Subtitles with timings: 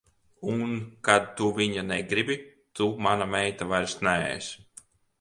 [0.53, 0.63] Un
[1.07, 2.39] kad tu viņa negribi,
[2.81, 4.61] tu mana meita vairs neesi.